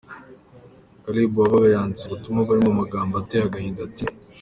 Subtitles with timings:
[1.03, 4.05] Caleb Uwagaba yanditse ubutumwa burimo amagambo ateye agahinda, ati: